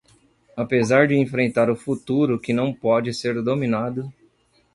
Apesar 0.57 1.07
de 1.07 1.15
enfrentar 1.15 1.69
o 1.69 1.75
futuro 1.75 2.39
que 2.39 2.51
não 2.53 2.73
pode 2.73 3.13
ser 3.13 3.39
dominado 3.43 4.11